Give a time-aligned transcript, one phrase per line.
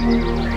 [0.00, 0.49] Música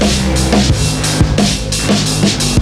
[0.00, 0.08] We'll
[2.48, 2.53] be.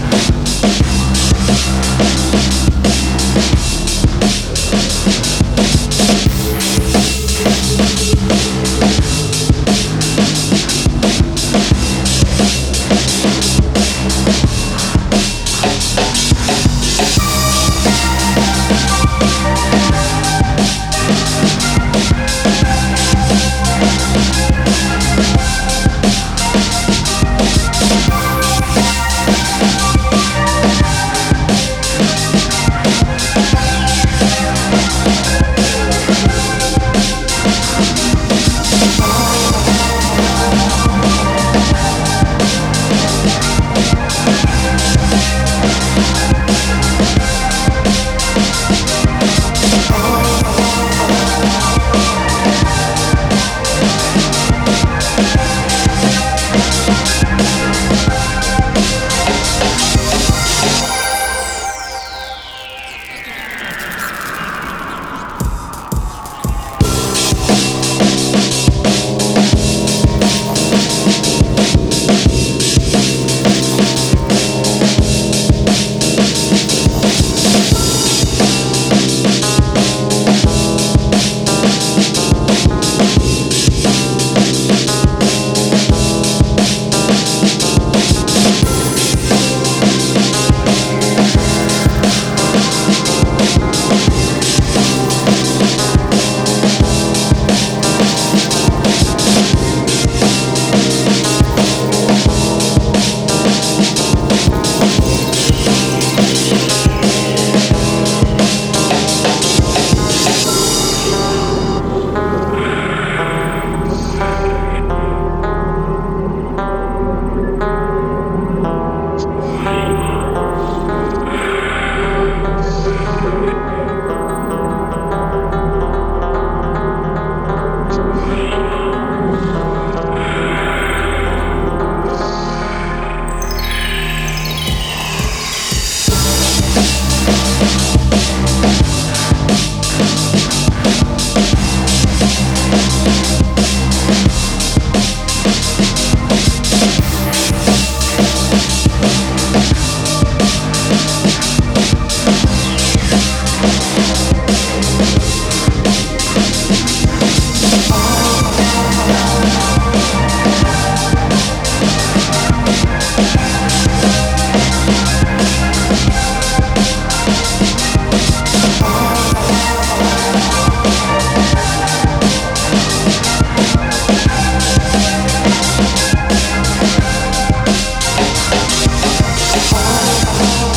[180.45, 180.72] Oh.